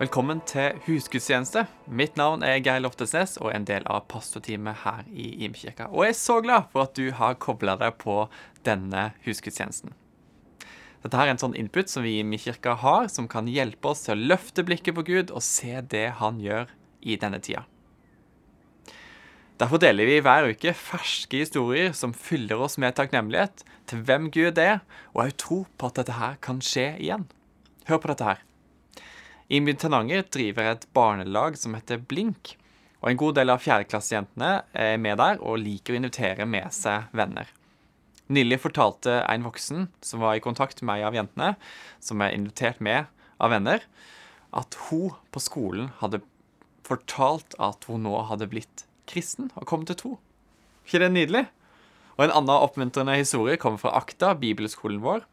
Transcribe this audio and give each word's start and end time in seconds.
Velkommen 0.00 0.38
til 0.48 0.78
husgudstjeneste. 0.86 1.66
Mitt 1.92 2.14
navn 2.16 2.40
er 2.40 2.62
Geir 2.64 2.80
Loftesnes 2.80 3.34
og 3.36 3.50
er 3.50 3.58
en 3.58 3.66
del 3.68 3.84
av 3.84 4.06
pastorteamet 4.08 4.78
her 4.80 5.02
i 5.12 5.26
Imkirka. 5.44 5.90
Og 5.92 6.06
jeg 6.06 6.14
er 6.14 6.16
så 6.16 6.38
glad 6.40 6.70
for 6.72 6.86
at 6.86 6.94
du 6.96 7.10
har 7.18 7.36
kobla 7.36 7.74
deg 7.82 7.98
på 8.00 8.14
denne 8.64 9.10
husgudstjenesten. 9.26 9.92
Dette 11.04 11.20
her 11.20 11.28
er 11.28 11.34
en 11.34 11.42
sånn 11.44 11.58
input 11.60 11.92
som 11.92 12.08
vi 12.08 12.14
i 12.16 12.24
Imkirka 12.24 12.78
har, 12.80 13.12
som 13.12 13.28
kan 13.28 13.52
hjelpe 13.52 13.92
oss 13.92 14.06
til 14.06 14.16
å 14.16 14.32
løfte 14.32 14.64
blikket 14.64 14.96
på 14.96 15.04
Gud 15.04 15.36
og 15.36 15.44
se 15.44 15.76
det 15.92 16.06
han 16.24 16.40
gjør 16.40 16.72
i 17.04 17.20
denne 17.20 17.44
tida. 17.44 17.66
Derfor 19.60 19.84
deler 19.84 20.08
vi 20.08 20.22
hver 20.24 20.48
uke 20.48 20.72
ferske 20.72 21.44
historier 21.44 21.92
som 21.92 22.16
fyller 22.16 22.56
oss 22.56 22.80
med 22.80 22.96
takknemlighet 22.96 23.68
til 23.92 24.08
hvem 24.08 24.32
Gud 24.32 24.64
er, 24.64 24.80
og 25.12 25.26
òg 25.26 25.40
tro 25.44 25.66
på 25.76 25.92
at 25.92 26.00
dette 26.00 26.22
her 26.24 26.40
kan 26.40 26.64
skje 26.64 26.94
igjen. 26.96 27.28
Hør 27.84 28.00
på 28.00 28.16
dette 28.16 28.32
her. 28.32 28.46
Imi 29.50 29.72
Tananger 29.74 30.22
driver 30.30 30.68
et 30.70 30.84
barnelag 30.94 31.56
som 31.58 31.72
heter 31.74 31.98
Blink. 31.98 32.52
Og 33.02 33.08
en 33.10 33.18
god 33.18 33.34
del 33.40 33.50
av 33.50 33.62
fjerdeklassejentene 33.64 34.50
er 34.78 35.00
med 35.02 35.18
der 35.18 35.40
og 35.42 35.58
liker 35.58 35.96
å 35.96 35.98
invitere 35.98 36.46
med 36.46 36.70
seg 36.76 37.08
venner. 37.16 37.48
Nylig 38.30 38.60
fortalte 38.62 39.16
en 39.24 39.42
voksen 39.42 39.88
som 40.06 40.22
var 40.22 40.36
i 40.38 40.44
kontakt 40.44 40.84
med 40.86 41.00
ei 41.00 41.08
av 41.08 41.18
jentene, 41.18 41.56
som 41.98 42.22
er 42.22 42.36
invitert 42.36 42.78
med 42.78 43.10
av 43.42 43.50
venner, 43.50 43.82
at 44.54 44.78
hun 44.86 45.16
på 45.34 45.42
skolen 45.42 45.90
hadde 45.98 46.22
fortalt 46.86 47.58
at 47.58 47.88
hun 47.90 48.06
nå 48.06 48.14
hadde 48.30 48.46
blitt 48.52 48.84
kristen 49.10 49.50
og 49.56 49.66
kommet 49.66 49.90
til 49.90 49.98
tro. 49.98 50.12
ikke 50.86 51.02
det 51.02 51.10
nydelig? 51.10 51.44
Og 52.18 52.28
En 52.28 52.36
annen 52.36 52.54
oppmuntrende 52.54 53.18
historie 53.18 53.56
kommer 53.56 53.82
fra 53.82 53.96
Akta, 53.98 54.34
bibelskolen 54.38 55.02
vår. 55.02 55.24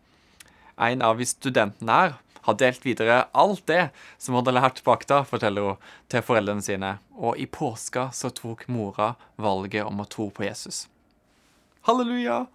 En 0.77 1.01
av 1.01 1.21
studentene 1.21 1.91
her 1.91 2.17
har 2.45 2.57
delt 2.59 2.85
videre 2.85 3.23
alt 3.31 3.65
det 3.69 3.89
som 4.17 4.35
hun 4.35 4.41
hadde 4.41 4.55
lært 4.57 4.83
på 4.83 4.93
akta, 4.93 5.23
forteller 5.27 5.71
hun 5.71 5.89
til 6.11 6.25
foreldrene 6.25 6.65
sine. 6.65 6.97
Og 7.17 7.39
i 7.41 7.47
påska 7.49 8.09
så 8.13 8.31
tok 8.35 8.67
mora 8.71 9.15
valget 9.35 9.87
om 9.87 10.03
å 10.03 10.07
tro 10.09 10.29
på 10.33 10.45
Jesus. 10.47 10.85
Halleluja! 11.87 12.45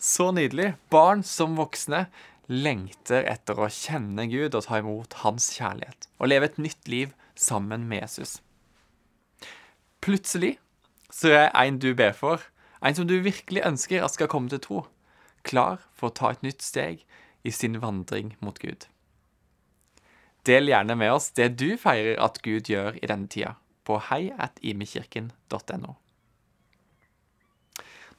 Så 0.00 0.30
nydelig. 0.32 0.74
Barn 0.88 1.22
som 1.26 1.58
voksne 1.58 2.06
lengter 2.50 3.26
etter 3.28 3.58
å 3.60 3.68
kjenne 3.70 4.24
Gud 4.30 4.56
og 4.56 4.64
ta 4.66 4.80
imot 4.80 5.20
hans 5.24 5.50
kjærlighet. 5.54 6.08
Og 6.18 6.32
leve 6.32 6.48
et 6.48 6.62
nytt 6.62 6.88
liv 6.90 7.12
sammen 7.38 7.86
med 7.90 8.04
Jesus. 8.06 8.38
Plutselig 10.00 10.56
så 11.12 11.34
er 11.36 11.50
en 11.52 11.78
du 11.82 11.92
ber 11.94 12.14
for, 12.16 12.40
en 12.80 12.96
som 12.96 13.06
du 13.06 13.18
virkelig 13.20 13.64
ønsker 13.66 14.02
at 14.02 14.14
skal 14.14 14.30
komme 14.32 14.48
til 14.48 14.62
tro, 14.64 14.80
klar 15.44 15.82
for 15.92 16.08
å 16.08 16.16
ta 16.16 16.30
et 16.32 16.44
nytt 16.46 16.64
steg 16.64 17.04
i 17.44 17.52
sin 17.52 17.76
vandring 17.82 18.34
mot 18.40 18.58
Gud. 18.62 18.86
Del 20.48 20.70
gjerne 20.70 20.96
med 20.96 21.12
oss 21.12 21.30
det 21.36 21.52
du 21.60 21.74
feirer 21.80 22.20
at 22.22 22.40
Gud 22.44 22.70
gjør 22.70 22.96
i 23.00 23.08
denne 23.10 23.28
tida, 23.28 23.56
på 23.84 23.98
heiatimekirken.no. 24.10 25.96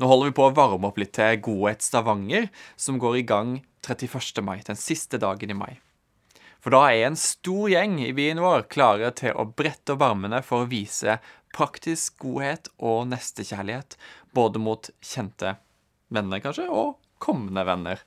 Nå 0.01 0.07
holder 0.09 0.31
vi 0.31 0.35
på 0.37 0.47
å 0.47 0.53
varme 0.57 0.89
opp 0.89 0.97
litt 0.97 1.13
til 1.13 1.37
Godhet 1.45 1.83
Stavanger, 1.85 2.47
som 2.75 2.97
går 3.01 3.19
i 3.19 3.25
gang 3.29 3.55
31. 3.85 4.41
mai, 4.45 4.59
den 4.65 4.79
siste 4.79 5.19
dagen 5.21 5.53
i 5.53 5.57
mai. 5.57 5.73
For 6.61 6.73
da 6.73 6.87
er 6.89 7.07
en 7.07 7.17
stor 7.17 7.69
gjeng 7.73 7.99
i 8.01 8.13
byen 8.13 8.41
vår 8.41 8.67
klare 8.69 9.09
til 9.17 9.33
å 9.33 9.47
brette 9.57 9.95
opp 9.95 10.05
armene 10.05 10.43
for 10.45 10.63
å 10.63 10.69
vise 10.69 11.17
praktisk 11.53 12.21
godhet 12.21 12.69
og 12.77 13.09
nestekjærlighet, 13.11 13.97
både 14.33 14.61
mot 14.61 14.89
kjente 15.05 15.55
venner, 16.13 16.41
kanskje, 16.43 16.67
og 16.69 16.97
kommende 17.21 17.65
venner. 17.67 18.01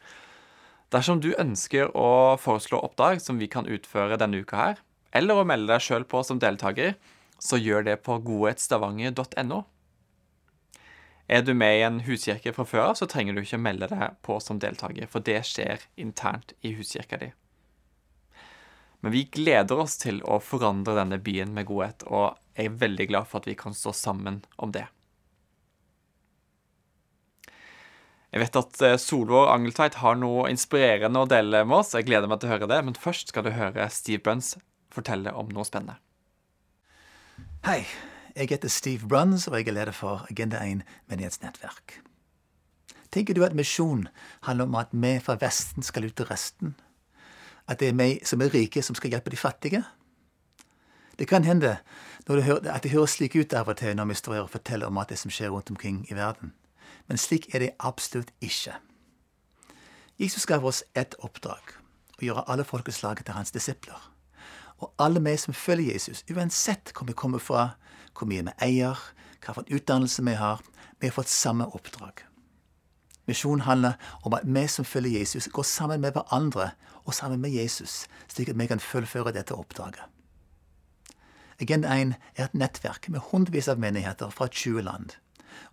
Dersom 0.95 1.19
du 1.19 1.33
ønsker 1.35 1.89
å 1.99 2.37
foreslå 2.39 2.79
oppdrag 2.87 3.19
som 3.23 3.41
vi 3.41 3.49
kan 3.51 3.67
utføre 3.67 4.19
denne 4.21 4.45
uka 4.45 4.59
her, 4.61 4.83
eller 5.11 5.41
å 5.41 5.47
melde 5.47 5.73
deg 5.73 5.83
sjøl 5.83 6.05
på 6.07 6.21
som 6.27 6.39
deltaker, 6.43 6.95
så 7.43 7.59
gjør 7.59 7.87
det 7.89 7.97
på 8.07 8.21
godhetsstavanger.no. 8.23 9.65
Er 11.27 11.43
du 11.43 11.55
med 11.57 11.79
i 11.79 11.83
en 11.87 12.03
huskirke 12.07 12.53
fra 12.55 12.67
før 12.69 12.85
av, 12.91 12.99
så 13.01 13.09
trenger 13.11 13.35
du 13.35 13.43
ikke 13.43 13.59
melde 13.59 13.89
deg 13.91 14.19
på 14.23 14.37
som 14.45 14.61
deltaker, 14.63 15.09
for 15.11 15.25
det 15.25 15.41
skjer 15.49 15.83
internt 15.99 16.55
i 16.63 16.75
huskirka 16.77 17.19
di. 17.19 17.33
Men 19.03 19.13
vi 19.13 19.27
gleder 19.35 19.83
oss 19.83 19.99
til 20.01 20.23
å 20.23 20.39
forandre 20.41 20.95
denne 20.97 21.19
byen 21.21 21.57
med 21.57 21.67
godhet, 21.69 22.07
og 22.07 22.39
er 22.55 22.77
veldig 22.85 23.09
glad 23.11 23.27
for 23.29 23.43
at 23.43 23.49
vi 23.51 23.57
kan 23.59 23.75
stå 23.75 23.93
sammen 23.97 24.45
om 24.63 24.71
det. 24.73 24.87
Jeg 28.35 28.43
vet 28.43 28.57
at 28.59 28.81
eh, 28.83 28.97
Solvår 28.99 29.53
Angeltveit 29.53 30.01
har 30.01 30.17
noe 30.19 30.49
inspirerende 30.51 31.21
å 31.23 31.27
dele 31.31 31.61
med 31.63 31.77
oss. 31.77 31.93
Jeg 31.95 32.09
gleder 32.09 32.27
meg 32.27 32.41
til 32.43 32.49
å 32.49 32.57
høre 32.57 32.67
det, 32.67 32.81
men 32.83 32.97
først 32.99 33.31
skal 33.31 33.47
du 33.47 33.53
høre 33.55 33.87
Steve 33.95 34.25
Bruns 34.27 34.57
fortelle 34.91 35.31
om 35.39 35.53
noe 35.55 35.63
spennende. 35.69 36.01
Hei, 37.63 37.85
jeg 38.35 38.51
heter 38.51 38.73
Steve 38.75 39.07
Bruns, 39.07 39.47
og 39.47 39.55
jeg 39.55 39.69
er 39.71 39.77
leder 39.77 39.95
for 39.95 40.27
Agenda 40.27 40.65
1 40.67 40.83
menighetsnettverk. 41.13 42.01
Tenker 43.15 43.39
du 43.39 43.45
at 43.47 43.55
misjon 43.55 44.09
handler 44.49 44.67
om 44.67 44.75
at 44.83 44.91
vi 44.91 45.15
fra 45.23 45.39
Vesten 45.39 45.87
skal 45.87 46.11
ut 46.11 46.19
til 46.19 46.27
resten? 46.27 46.75
At 47.71 47.79
det 47.79 47.93
er 47.93 47.97
vi 48.03 48.19
som 48.27 48.43
er 48.43 48.51
rike, 48.51 48.83
som 48.83 48.99
skal 48.99 49.15
hjelpe 49.15 49.31
de 49.31 49.39
fattige? 49.39 49.85
Det 51.15 51.31
kan 51.31 51.47
hende 51.47 51.77
det 52.27 52.43
hører, 52.43 52.67
at 52.75 52.83
det 52.83 52.91
høres 52.91 53.15
slik 53.15 53.39
ut 53.39 53.55
av 53.55 53.71
og 53.71 53.79
til 53.79 53.95
når 53.95 54.11
vi 54.11 54.19
står 54.19 54.41
her 54.41 54.45
og 54.49 54.55
forteller 54.59 54.91
om 54.91 54.99
alt 54.99 55.15
det 55.15 55.23
som 55.23 55.31
skjer 55.31 55.55
rundt 55.55 55.71
omkring 55.71 56.03
i 56.11 56.19
verden. 56.19 56.51
Men 57.09 57.21
slik 57.21 57.55
er 57.55 57.59
det 57.59 57.75
absolutt 57.79 58.33
ikke. 58.41 58.77
Jesus 60.19 60.47
gav 60.47 60.65
oss 60.65 60.85
ett 60.95 61.17
oppdrag 61.27 61.75
å 62.21 62.25
gjøre 62.25 62.45
alle 62.49 62.65
folkeslaget 62.65 63.27
til 63.27 63.35
hans 63.37 63.51
disipler. 63.55 63.99
Og 64.79 64.93
alle 64.99 65.23
vi 65.23 65.35
som 65.39 65.55
følger 65.55 65.93
Jesus, 65.93 66.25
uansett 66.31 66.93
hvor 66.95 67.07
vi 67.07 67.17
kommer 67.17 67.43
fra, 67.43 67.75
hvor 68.15 68.29
mye 68.31 68.45
vi 68.47 68.55
eier, 68.63 69.01
hva 69.45 69.57
for 69.57 69.69
utdannelse 69.69 70.25
vi 70.25 70.37
har, 70.39 70.63
vi 71.01 71.11
har 71.11 71.17
fått 71.17 71.33
samme 71.33 71.67
oppdrag. 71.67 72.25
Misjon 73.27 73.65
handler 73.65 73.99
om 74.23 74.35
at 74.37 74.45
vi 74.45 74.67
som 74.69 74.85
følger 74.85 75.19
Jesus, 75.19 75.49
går 75.49 75.63
sammen 75.63 76.01
med 76.01 76.13
hverandre 76.13 76.71
og 77.05 77.15
sammen 77.15 77.41
med 77.41 77.51
Jesus, 77.51 78.05
slik 78.29 78.49
at 78.49 78.59
vi 78.59 78.67
kan 78.67 78.81
fullføre 78.81 79.33
dette 79.33 79.55
oppdraget. 79.55 80.05
Agenda 81.61 81.89
1 81.95 82.15
er 82.37 82.45
et 82.45 82.55
nettverk 82.55 83.09
med 83.09 83.31
hundrevis 83.31 83.69
av 83.69 83.79
menigheter 83.79 84.31
fra 84.31 84.49
20 84.51 84.83
land. 84.83 85.15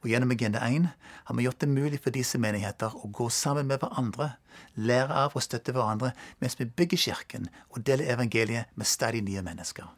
Og 0.02 0.10
gjennom 0.12 0.34
Agenda 0.34 0.62
1 0.68 0.90
har 1.28 1.38
vi 1.38 1.46
gjort 1.46 1.62
det 1.64 1.70
mulig 1.70 2.02
for 2.02 2.16
disse 2.16 2.40
menigheter 2.42 2.94
å 2.96 3.10
gå 3.14 3.30
sammen 3.30 3.70
med 3.70 3.82
hverandre, 3.82 4.34
lære 4.76 5.24
av 5.26 5.36
og 5.36 5.46
støtte 5.46 5.76
hverandre 5.76 6.12
mens 6.44 6.58
vi 6.60 6.70
bygger 6.70 7.04
kirken 7.06 7.50
og 7.70 7.84
deler 7.88 8.14
evangeliet 8.14 8.72
med 8.76 8.90
stadig 8.90 9.24
nye 9.28 9.44
mennesker. 9.46 9.90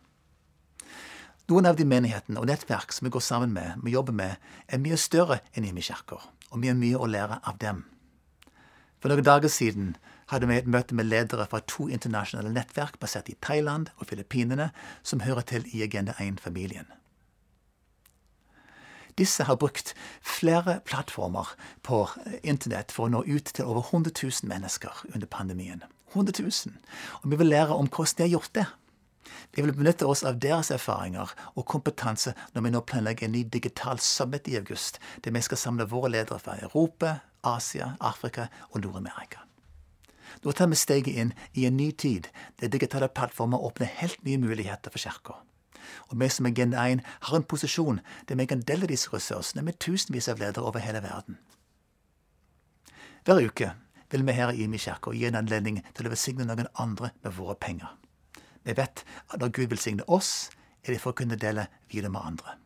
Noen 1.51 1.67
av 1.67 1.75
de 1.75 1.83
menighetene 1.83 2.39
og 2.39 2.47
nettverk 2.47 2.93
som 2.95 3.07
vi 3.07 3.11
går 3.11 3.23
sammen 3.23 3.51
med, 3.51 3.81
vi 3.83 3.91
jobber 3.91 4.15
med, 4.15 4.37
er 4.67 4.79
mye 4.79 4.95
større 4.99 5.41
enn 5.51 5.67
Imi 5.67 5.83
kirker, 5.83 6.21
og 6.51 6.61
vi 6.63 6.71
har 6.71 6.79
mye 6.79 6.99
å 6.99 7.09
lære 7.09 7.41
av 7.43 7.59
dem. 7.59 7.83
For 9.03 9.11
noen 9.11 9.27
dager 9.27 9.51
siden 9.51 9.97
hadde 10.31 10.47
vi 10.47 10.55
et 10.55 10.69
møte 10.71 10.95
med 10.95 11.09
ledere 11.11 11.43
fra 11.51 11.59
to 11.67 11.89
internasjonale 11.91 12.53
nettverk 12.55 12.95
basert 13.01 13.27
i 13.27 13.35
Thailand 13.43 13.91
og 13.97 14.07
Filippinene, 14.07 14.69
som 15.03 15.25
hører 15.27 15.43
til 15.49 15.67
i 15.75 15.83
Agenda 15.83 16.15
1-familien. 16.23 16.87
Disse 19.17 19.45
har 19.45 19.59
brukt 19.61 19.93
flere 20.21 20.79
plattformer 20.85 21.53
på 21.85 22.05
internett 22.43 22.91
for 22.91 23.07
å 23.07 23.13
nå 23.13 23.23
ut 23.27 23.51
til 23.53 23.65
over 23.65 23.85
100 23.91 24.15
000 24.17 24.49
mennesker 24.49 25.03
under 25.13 25.29
pandemien. 25.29 25.83
100 26.13 26.41
000. 26.41 26.73
Og 27.21 27.29
vi 27.31 27.37
vil 27.41 27.51
lære 27.53 27.75
om 27.75 27.89
hvordan 27.89 28.17
de 28.17 28.25
har 28.25 28.33
gjort 28.37 28.55
det. 28.57 28.65
Vi 29.53 29.61
vil 29.61 29.73
benytte 29.77 30.07
oss 30.09 30.23
av 30.25 30.39
deres 30.41 30.71
erfaringer 30.73 31.29
og 31.53 31.67
kompetanse 31.69 32.33
når 32.53 32.65
vi 32.65 32.73
nå 32.73 32.81
planlegger 32.89 33.27
en 33.27 33.35
ny 33.37 33.43
digital 33.53 34.01
summit 34.01 34.49
i 34.49 34.57
august, 34.57 34.99
der 35.23 35.33
vi 35.33 35.41
skal 35.45 35.61
samle 35.61 35.89
våre 35.89 36.11
ledere 36.11 36.41
fra 36.41 36.57
Europa, 36.61 37.19
Asia, 37.43 37.93
Afrika 38.01 38.49
og 38.71 38.81
Nord-Amerika. 38.81 39.45
Nå 40.43 40.51
tar 40.51 40.71
vi 40.71 40.79
steget 40.79 41.13
inn 41.13 41.33
i 41.53 41.67
en 41.69 41.77
ny 41.77 41.91
tid, 41.91 42.27
der 42.59 42.73
digitale 42.73 43.07
plattformer 43.07 43.61
åpner 43.61 43.91
helt 44.01 44.23
nye 44.25 44.41
muligheter 44.41 44.91
for 44.91 44.99
Kirka. 44.99 45.37
Og 46.09 46.19
vi 46.19 46.29
som 46.29 46.45
er 46.45 46.55
Gen 46.57 46.73
1 46.73 47.01
har 47.03 47.35
en 47.37 47.47
posisjon 47.47 48.01
der 48.29 48.39
vi 48.39 48.45
kan 48.49 48.61
dele 48.61 48.89
disse 48.89 49.13
ressursene 49.13 49.63
med 49.65 49.79
tusenvis 49.79 50.29
av 50.29 50.39
ledere 50.39 50.65
over 50.65 50.83
hele 50.83 51.03
verden. 51.03 51.37
Hver 53.23 53.45
uke 53.45 53.71
vil 54.11 54.25
vi 54.27 54.35
her 54.37 54.51
i 54.51 54.63
Imi 54.63 54.77
kirke 54.77 55.13
gi 55.15 55.25
en 55.25 55.39
anledning 55.39 55.79
til 55.95 56.07
å 56.07 56.11
velsigne 56.13 56.45
noen 56.45 56.67
andre 56.79 57.13
med 57.23 57.33
våre 57.37 57.55
penger. 57.55 57.95
Vi 58.63 58.75
vet 58.77 59.05
at 59.29 59.39
når 59.39 59.55
Gud 59.55 59.71
velsigner 59.71 60.09
oss, 60.11 60.49
er 60.83 60.93
det 60.93 61.01
for 61.01 61.13
å 61.13 61.17
kunne 61.17 61.39
dele 61.39 61.67
videre 61.91 62.11
med 62.11 62.21
andre. 62.23 62.57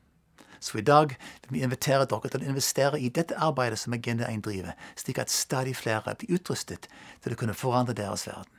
Så 0.60 0.78
i 0.78 0.82
dag 0.82 1.14
vil 1.46 1.60
vi 1.60 1.64
invitere 1.64 2.08
dere 2.10 2.30
til 2.32 2.42
å 2.42 2.50
investere 2.50 3.00
i 3.00 3.10
dette 3.14 3.38
arbeidet 3.38 3.80
som 3.80 3.94
Agenda 3.94 4.28
1 4.30 4.42
driver, 4.46 4.74
slik 4.98 5.22
at 5.22 5.34
stadig 5.34 5.76
flere 5.78 6.16
blir 6.18 6.40
utrustet 6.40 6.90
til 7.22 7.34
å 7.34 7.40
kunne 7.40 7.58
forandre 7.58 7.96
deres 7.98 8.26
verden. 8.28 8.54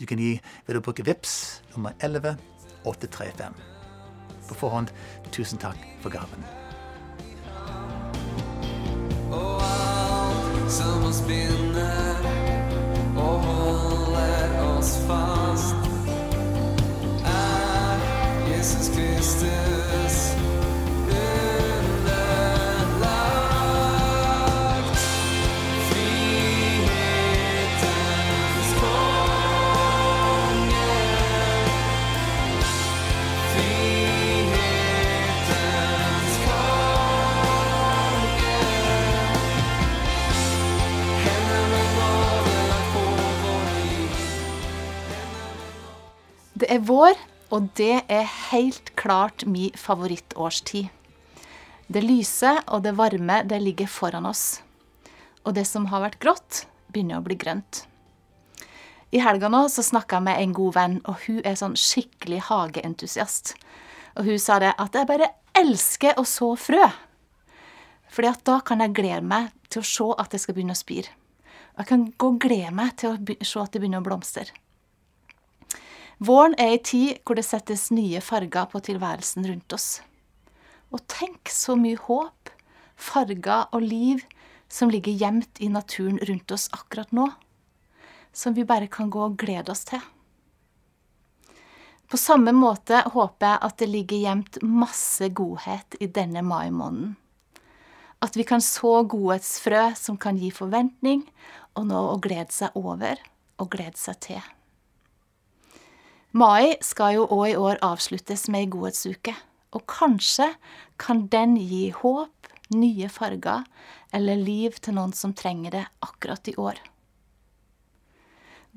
Du 0.00 0.06
kan 0.08 0.18
gi 0.18 0.38
ved 0.66 0.78
å 0.78 0.84
bruke 0.84 1.04
VIPS 1.04 1.34
nummer 1.74 1.92
11 2.00 2.38
835. 2.84 3.54
På 4.48 4.54
forhånd, 4.54 4.90
tusen 5.30 5.58
takk 5.58 5.78
for 6.02 6.10
gaven. 6.10 6.44
Og 9.30 9.62
alt 9.62 10.72
er 46.70 46.82
vår, 46.86 47.18
og 47.50 47.70
det 47.78 48.04
er 48.06 48.34
helt 48.50 48.92
klart 48.98 49.44
min 49.46 49.74
favorittårstid. 49.74 50.88
Det 51.90 52.02
lyse 52.04 52.52
og 52.70 52.84
det 52.84 52.94
varme, 52.94 53.40
det 53.42 53.58
ligger 53.58 53.90
foran 53.90 54.28
oss. 54.30 54.60
Og 55.42 55.56
det 55.56 55.66
som 55.66 55.88
har 55.90 56.04
vært 56.04 56.20
grått, 56.22 56.66
begynner 56.92 57.18
å 57.18 57.26
bli 57.26 57.34
grønt. 57.34 57.84
I 59.10 59.18
helga 59.24 59.50
nå 59.50 59.64
så 59.72 59.82
snakka 59.82 60.20
jeg 60.20 60.26
med 60.28 60.38
en 60.38 60.54
god 60.54 60.76
venn, 60.76 60.96
og 61.10 61.24
hun 61.26 61.40
er 61.42 61.58
sånn 61.58 61.74
skikkelig 61.74 62.44
hageentusiast. 62.46 63.56
Og 64.14 64.30
hun 64.30 64.38
sa 64.38 64.60
det 64.62 64.76
at 64.78 64.94
jeg 64.94 65.10
bare 65.10 65.32
elsker 65.58 66.18
å 66.20 66.26
så 66.28 66.52
frø. 66.54 66.84
Fordi 68.10 68.30
at 68.30 68.46
da 68.46 68.60
kan 68.62 68.82
jeg 68.84 68.94
glede 68.94 69.26
meg 69.26 69.50
til 69.70 69.82
å 69.82 69.90
se 69.90 70.06
at 70.22 70.30
det 70.30 70.42
skal 70.42 70.54
begynne 70.54 70.78
å 70.78 70.78
spire. 70.78 71.10
Og 71.74 71.82
jeg 71.82 71.90
kan 71.90 72.06
gå 72.14 72.30
og 72.30 72.42
glede 72.42 72.74
meg 72.74 72.94
til 73.02 73.16
å 73.18 73.46
se 73.46 73.62
at 73.62 73.74
det 73.74 73.82
begynner 73.82 74.02
å 74.02 74.06
blomstre. 74.06 74.46
Våren 76.20 76.52
er 76.60 76.74
ei 76.74 76.80
tid 76.84 77.20
hvor 77.24 77.38
det 77.38 77.46
settes 77.48 77.86
nye 77.96 78.20
farger 78.20 78.66
på 78.68 78.82
tilværelsen 78.84 79.46
rundt 79.48 79.72
oss. 79.72 80.02
Og 80.92 81.00
tenk 81.08 81.48
så 81.48 81.78
mye 81.80 81.96
håp, 81.96 82.50
farger 83.00 83.70
og 83.72 83.80
liv 83.80 84.20
som 84.68 84.92
ligger 84.92 85.16
gjemt 85.16 85.62
i 85.64 85.70
naturen 85.72 86.20
rundt 86.28 86.52
oss 86.52 86.68
akkurat 86.76 87.16
nå. 87.16 87.30
Som 88.36 88.52
vi 88.52 88.66
bare 88.68 88.90
kan 88.92 89.08
gå 89.08 89.22
og 89.30 89.38
glede 89.40 89.72
oss 89.72 89.86
til. 89.88 90.04
På 92.10 92.20
samme 92.20 92.52
måte 92.52 93.00
håper 93.14 93.46
jeg 93.46 93.64
at 93.70 93.80
det 93.80 93.88
ligger 93.88 94.20
gjemt 94.26 94.60
masse 94.60 95.32
godhet 95.32 95.96
i 96.04 96.10
denne 96.10 96.44
mai-måneden. 96.44 97.16
At 98.20 98.36
vi 98.36 98.44
kan 98.44 98.60
så 98.60 98.98
godhetsfrø 99.08 99.94
som 99.96 100.20
kan 100.20 100.36
gi 100.36 100.52
forventning, 100.52 101.24
og 101.78 101.88
nå 101.88 102.08
å 102.12 102.20
glede 102.20 102.52
seg 102.52 102.76
over 102.76 103.16
og 103.56 103.70
glede 103.72 103.96
seg 103.96 104.20
til. 104.26 104.42
Mai 106.30 106.76
skal 106.78 107.16
jo 107.16 107.24
òg 107.26 107.46
i 107.50 107.56
år 107.58 107.80
avsluttes 107.82 108.46
med 108.48 108.62
ei 108.62 108.70
godhetsuke, 108.70 109.32
og 109.74 109.82
kanskje 109.90 110.52
kan 111.00 111.24
den 111.32 111.56
gi 111.58 111.88
håp, 111.90 112.46
nye 112.70 113.08
farger 113.10 113.64
eller 114.14 114.38
liv 114.38 114.76
til 114.78 114.94
noen 114.94 115.10
som 115.16 115.34
trenger 115.34 115.74
det 115.74 115.84
akkurat 116.06 116.46
i 116.46 116.54
år. 116.54 116.78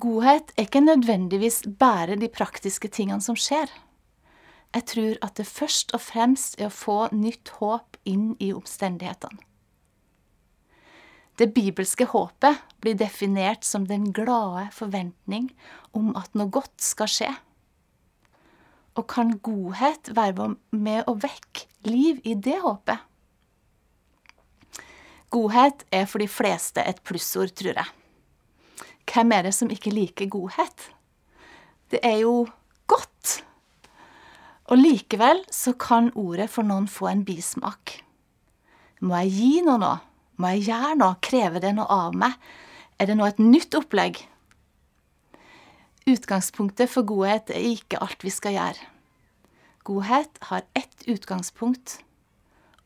Godhet 0.01 0.49
er 0.57 0.65
ikke 0.65 0.81
nødvendigvis 0.81 1.61
bare 1.77 2.17
de 2.17 2.29
praktiske 2.33 2.89
tingene 2.89 3.21
som 3.21 3.37
skjer. 3.37 3.69
Jeg 4.73 4.85
tror 4.89 5.17
at 5.21 5.37
det 5.37 5.45
først 5.45 5.93
og 5.93 6.01
fremst 6.01 6.57
er 6.57 6.71
å 6.71 6.73
få 6.73 6.97
nytt 7.13 7.53
håp 7.59 7.99
inn 8.09 8.31
i 8.41 8.49
omstendighetene. 8.55 9.37
Det 11.37 11.53
bibelske 11.53 12.05
håpet 12.09 12.61
blir 12.83 12.97
definert 12.99 13.63
som 13.63 13.87
den 13.87 14.11
glade 14.15 14.67
forventning 14.75 15.49
om 15.95 16.11
at 16.19 16.35
noe 16.35 16.51
godt 16.51 16.83
skal 16.83 17.09
skje. 17.11 17.31
Og 18.99 19.07
kan 19.09 19.37
godhet 19.41 20.11
være 20.13 20.53
med 20.75 21.07
å 21.09 21.15
vekke 21.17 21.65
liv 21.89 22.19
i 22.27 22.35
det 22.35 22.59
håpet? 22.61 22.99
Godhet 25.33 25.81
er 25.89 26.05
for 26.05 26.21
de 26.21 26.29
fleste 26.29 26.83
et 26.85 26.99
plussord, 27.07 27.55
tror 27.57 27.79
jeg. 27.79 27.89
Hvem 29.09 29.33
er 29.33 29.47
det 29.47 29.53
som 29.57 29.71
ikke 29.73 29.93
liker 29.93 30.29
godhet? 30.29 30.91
Det 31.89 32.03
er 32.05 32.19
jo 32.21 32.43
godt. 32.89 33.39
Og 34.69 34.77
likevel 34.77 35.41
så 35.51 35.73
kan 35.79 36.11
ordet 36.13 36.51
for 36.53 36.67
noen 36.67 36.85
få 36.89 37.09
en 37.09 37.25
bismak. 37.25 37.97
Må 39.01 39.17
jeg 39.23 39.33
gi 39.33 39.53
noe 39.65 39.81
nå? 39.81 39.93
Må 40.37 40.53
jeg 40.53 40.67
gjøre 40.69 40.93
noe? 41.01 41.17
Krever 41.21 41.65
det 41.65 41.73
noe 41.77 41.89
av 41.89 42.15
meg? 42.17 42.37
Er 43.03 43.09
det 43.09 43.17
nå 43.19 43.27
et 43.27 43.41
nytt 43.43 43.75
opplegg? 43.75 44.21
Utgangspunktet 46.07 46.87
for 46.91 47.03
godhet 47.07 47.51
er 47.51 47.65
ikke 47.73 47.99
alt 47.99 48.23
vi 48.23 48.31
skal 48.31 48.55
gjøre. 48.55 48.87
Godhet 49.83 50.39
har 50.47 50.63
ett 50.79 51.03
utgangspunkt, 51.11 51.97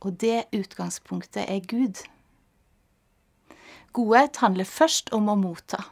og 0.02 0.18
det 0.18 0.48
utgangspunktet 0.58 1.46
er 1.46 1.62
Gud. 1.70 2.02
Godhet 3.94 4.42
handler 4.42 4.66
først 4.66 5.14
om 5.14 5.30
å 5.30 5.38
motta 5.38 5.84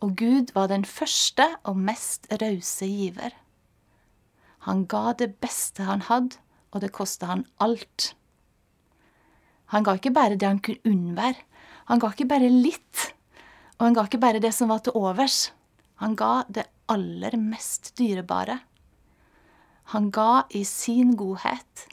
og 0.00 0.16
Gud 0.16 0.52
var 0.54 0.70
den 0.72 0.84
første 0.84 1.44
og 1.68 1.76
mest 1.76 2.26
rause 2.40 2.86
giver. 2.88 3.34
Han 4.64 4.86
ga 4.88 5.12
det 5.12 5.34
beste 5.40 5.84
han 5.84 6.04
hadde, 6.08 6.40
og 6.72 6.80
det 6.80 6.92
kosta 6.92 7.26
han 7.26 7.44
alt. 7.60 8.14
Han 9.74 9.84
ga 9.84 9.96
ikke 9.96 10.12
bare 10.14 10.38
det 10.40 10.48
han 10.48 10.62
kunne 10.64 10.84
unnvære, 10.88 11.44
han 11.90 12.02
ga 12.02 12.12
ikke 12.14 12.28
bare 12.30 12.50
litt, 12.50 13.06
og 13.78 13.88
han 13.88 13.96
ga 13.96 14.06
ikke 14.06 14.22
bare 14.22 14.42
det 14.42 14.52
som 14.54 14.70
var 14.70 14.84
til 14.86 14.96
overs. 14.98 15.50
Han 16.00 16.14
ga 16.18 16.44
det 16.48 16.68
aller 16.90 17.36
mest 17.38 17.92
dyrebare. 17.98 18.60
Han 19.94 20.12
ga 20.14 20.44
i 20.54 20.62
sin 20.64 21.16
godhet, 21.18 21.88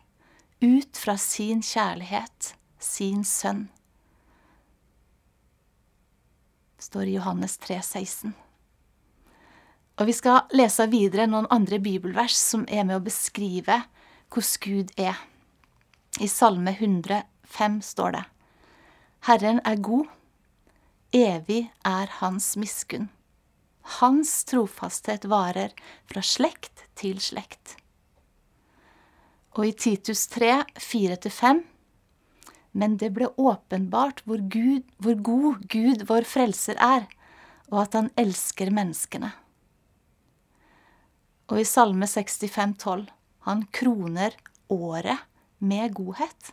ut 0.62 1.02
fra 1.02 1.18
sin 1.22 1.66
kjærlighet, 1.66 2.54
sin 2.78 3.26
sønn 3.26 3.68
står 6.88 7.04
i 7.06 7.16
Johannes 7.18 7.58
3, 7.58 7.82
16. 7.82 8.34
Og 9.98 10.08
vi 10.08 10.14
skal 10.14 10.46
lese 10.56 10.86
videre 10.92 11.26
noen 11.28 11.50
andre 11.52 11.82
bibelvers 11.84 12.38
som 12.38 12.64
er 12.70 12.86
med 12.88 13.00
å 13.00 13.04
beskrive 13.04 13.82
hvordan 14.32 14.62
Gud 14.64 14.94
er. 15.00 15.18
I 16.24 16.30
Salme 16.32 16.74
105 16.78 17.80
står 17.84 18.16
det 18.16 18.24
Herren 19.26 19.62
er 19.66 19.80
god, 19.82 20.06
evig 21.16 21.72
er 21.86 22.12
hans 22.20 22.56
miskunn. 22.60 23.10
Hans 23.98 24.44
trofasthet 24.46 25.26
varer 25.32 25.74
fra 26.06 26.22
slekt 26.22 26.86
til 27.00 27.18
slekt. 27.24 27.78
Og 29.58 29.66
i 29.66 29.74
Titus 29.74 30.28
3, 30.30 30.62
4-5 30.78 31.64
men 32.78 32.98
det 33.02 33.10
ble 33.16 33.30
åpenbart 33.42 34.22
hvor, 34.28 34.42
Gud, 34.54 34.86
hvor 35.02 35.18
god 35.26 35.64
Gud, 35.72 36.04
vår 36.10 36.28
frelser, 36.30 36.78
er, 36.78 37.08
og 37.72 37.88
at 37.88 37.98
han 37.98 38.12
elsker 38.20 38.72
menneskene. 38.74 39.32
Og 41.48 41.62
i 41.62 41.66
Salme 41.66 42.08
65, 42.10 42.76
12, 42.84 43.08
han 43.48 43.64
kroner 43.74 44.36
året 44.70 45.26
med 45.64 45.96
godhet. 45.96 46.52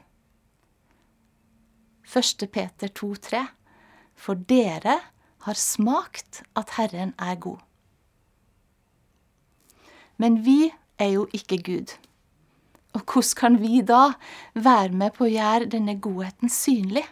1. 2.17 2.49
Peter 2.53 2.89
2,3.: 2.89 3.47
for 4.15 4.39
dere 4.49 4.99
har 5.45 5.59
smakt 5.59 6.43
at 6.57 6.77
Herren 6.79 7.13
er 7.21 7.37
god. 7.37 7.61
Men 10.17 10.41
vi 10.47 10.71
er 10.99 11.17
jo 11.17 11.27
ikke 11.35 11.59
Gud. 11.67 11.97
Og 12.95 13.03
hvordan 13.03 13.37
kan 13.37 13.59
vi 13.61 13.83
da 13.83 14.15
være 14.55 14.95
med 14.95 15.17
på 15.17 15.27
å 15.27 15.33
gjøre 15.33 15.71
denne 15.73 15.97
godheten 15.99 16.53
synlig? 16.53 17.05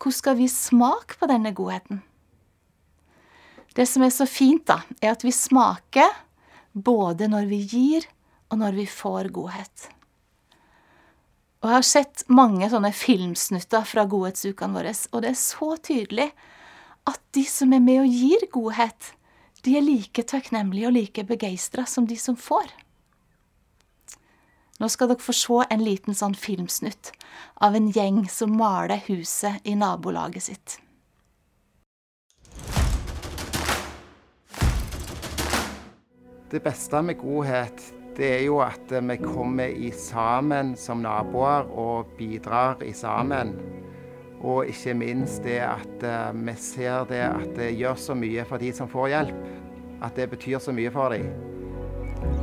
Hvordan 0.00 0.18
skal 0.18 0.38
vi 0.40 0.48
smake 0.50 1.18
på 1.20 1.28
denne 1.30 1.54
godheten? 1.54 2.02
Det 3.76 3.86
som 3.86 4.02
er 4.02 4.10
så 4.10 4.26
fint, 4.26 4.66
da, 4.66 4.80
er 4.98 5.14
at 5.14 5.22
vi 5.22 5.30
smaker 5.30 6.10
både 6.74 7.28
når 7.30 7.46
vi 7.46 7.60
gir, 7.70 8.08
og 8.50 8.58
når 8.58 8.74
vi 8.80 8.86
får 8.90 9.30
godhet. 9.30 9.84
Og 11.60 11.68
Jeg 11.68 11.76
har 11.76 11.84
sett 11.84 12.22
mange 12.32 12.64
sånne 12.72 12.88
filmsnutter 12.96 13.84
fra 13.84 14.06
godhetsukene 14.08 14.78
våre, 14.78 14.94
og 15.12 15.20
det 15.20 15.34
er 15.34 15.36
så 15.36 15.74
tydelig 15.76 16.30
at 17.10 17.20
de 17.36 17.42
som 17.44 17.74
er 17.76 17.82
med 17.84 18.00
og 18.00 18.14
gir 18.14 18.46
godhet, 18.52 19.10
de 19.60 19.76
er 19.76 19.84
like 19.84 20.24
takknemlige 20.24 20.88
og 20.88 20.96
like 20.96 21.24
begeistra 21.28 21.84
som 21.84 22.06
de 22.08 22.16
som 22.16 22.38
får. 22.40 22.72
Nå 24.80 24.88
skal 24.88 25.10
dere 25.10 25.20
få 25.20 25.36
se 25.36 25.60
en 25.68 25.84
liten 25.84 26.16
sånn 26.16 26.32
filmsnutt 26.32 27.12
av 27.60 27.76
en 27.76 27.90
gjeng 27.92 28.22
som 28.32 28.56
maler 28.56 29.04
huset 29.10 29.60
i 29.68 29.76
nabolaget 29.76 30.48
sitt. 30.48 30.78
Det 36.50 36.64
beste 36.64 37.04
med 37.04 37.20
godhet, 37.20 37.99
det 38.20 38.30
er 38.34 38.42
jo 38.44 38.58
at 38.60 38.92
vi 38.92 39.16
kommer 39.22 39.70
i 39.72 39.90
sammen 39.96 40.74
som 40.76 41.00
naboer 41.00 41.70
og 41.72 42.10
bidrar 42.18 42.82
i 42.84 42.92
sammen. 42.92 43.54
Og 44.40 44.68
ikke 44.68 44.94
minst 44.96 45.44
det 45.44 45.60
at 45.64 46.04
eh, 46.04 46.32
vi 46.36 46.54
ser 46.56 47.06
det 47.08 47.22
at 47.24 47.54
det 47.56 47.74
gjør 47.76 47.96
så 47.96 48.16
mye 48.16 48.44
for 48.48 48.60
de 48.60 48.72
som 48.76 48.88
får 48.88 49.08
hjelp. 49.14 49.48
At 50.04 50.16
det 50.16 50.30
betyr 50.32 50.60
så 50.60 50.72
mye 50.72 50.92
for 50.92 51.12
dem. 51.12 51.26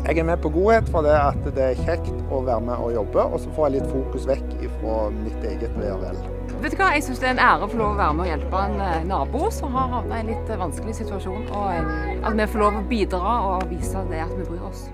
Jeg 0.05 0.17
er 0.17 0.25
med 0.25 0.41
på 0.41 0.50
godhet 0.50 0.89
for 0.89 1.05
det 1.05 1.13
at 1.13 1.48
det 1.53 1.63
er 1.63 1.86
kjekt 1.86 2.34
å 2.34 2.41
være 2.46 2.63
med 2.65 2.81
og 2.81 2.93
jobbe, 2.96 3.22
og 3.22 3.41
så 3.41 3.53
får 3.53 3.67
jeg 3.67 3.75
litt 3.77 3.91
fokus 3.93 4.27
vekk 4.29 4.53
fra 4.79 5.00
mitt 5.13 5.46
eget 5.46 5.74
ve 5.77 5.93
og 5.93 6.05
vel. 6.05 6.22
Vet 6.62 6.74
du 6.74 6.77
hva, 6.79 6.91
Jeg 6.96 7.05
syns 7.05 7.22
det 7.22 7.29
er 7.29 7.36
en 7.36 7.43
ære 7.51 7.67
å 7.67 7.69
få 7.69 7.81
lov 7.81 7.93
å 7.93 8.00
være 8.00 8.17
med 8.17 8.25
og 8.25 8.31
hjelpe 8.34 8.62
en 8.65 8.86
eh, 8.88 9.10
nabo 9.10 9.50
som 9.53 9.77
har 9.77 9.91
havnet 9.93 10.15
i 10.15 10.22
en 10.24 10.31
litt 10.34 10.53
eh, 10.53 10.62
vanskelig 10.62 11.01
situasjon. 11.03 11.50
Og 11.53 12.24
at 12.24 12.39
vi 12.39 12.53
får 12.53 12.63
lov 12.65 12.79
å 12.79 12.88
bidra 12.89 13.41
og 13.51 13.67
vise 13.74 14.07
det 14.10 14.24
at 14.25 14.34
vi 14.39 14.48
bryr 14.48 14.69
oss. 14.72 14.88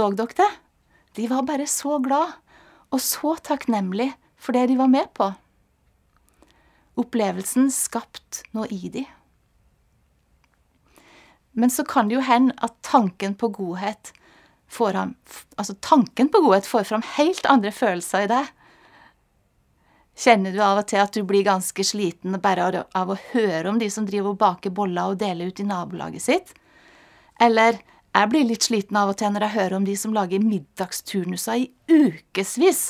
Så 0.00 0.06
dere 0.16 0.32
det? 0.32 0.50
De 1.12 1.26
var 1.28 1.42
bare 1.44 1.66
så 1.68 1.98
glad 2.00 2.30
og 2.88 3.00
så 3.04 3.34
takknemlig 3.44 4.06
for 4.40 4.56
det 4.56 4.70
de 4.70 4.78
var 4.78 4.88
med 4.88 5.10
på. 5.12 5.26
opplevelsen 7.00 7.68
skapt 7.72 8.40
noe 8.56 8.64
i 8.72 8.88
de. 8.92 9.02
Men 11.52 11.72
så 11.72 11.84
kan 11.84 12.08
det 12.08 12.16
jo 12.16 12.24
hende 12.24 12.56
at 12.64 12.78
tanken 12.86 13.36
på 13.36 13.50
godhet 13.58 14.12
får 14.72 14.96
ham, 14.96 15.14
altså 15.60 15.76
tanken 15.84 16.32
på 16.32 16.42
godhet 16.46 16.68
får 16.68 16.88
fram 16.88 17.04
helt 17.18 17.44
andre 17.52 17.72
følelser 17.72 18.24
i 18.24 18.32
deg. 18.32 18.50
Kjenner 20.16 20.56
du 20.56 20.64
av 20.64 20.80
og 20.80 20.88
til 20.88 21.04
at 21.04 21.12
du 21.12 21.24
blir 21.28 21.44
ganske 21.44 21.84
sliten 21.84 22.40
bare 22.40 22.86
av 22.96 23.12
å 23.12 23.20
høre 23.34 23.68
om 23.68 23.80
de 23.80 23.92
som 23.92 24.08
driver 24.08 24.32
og 24.32 24.40
baker 24.40 24.72
boller 24.72 25.12
og 25.12 25.20
deler 25.20 25.52
ut 25.52 25.60
i 25.60 25.68
nabolaget 25.68 26.24
sitt? 26.30 26.56
Eller 27.40 27.80
jeg 28.10 28.30
blir 28.32 28.46
litt 28.48 28.66
sliten 28.66 28.98
av 28.98 29.12
og 29.12 29.18
til 29.20 29.30
når 29.32 29.46
jeg 29.46 29.56
hører 29.56 29.76
om 29.78 29.86
de 29.86 29.94
som 29.98 30.14
lager 30.14 30.42
middagsturnuser 30.42 31.62
i 31.62 31.68
ukevis. 31.88 32.82